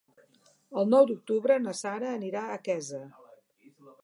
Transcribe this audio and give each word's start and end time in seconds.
El 0.83 0.87
nou 0.93 1.05
d'octubre 1.11 1.57
na 1.67 1.75
Sara 1.83 2.09
anirà 2.15 2.43
a 2.47 2.59
Quesa. 2.69 3.05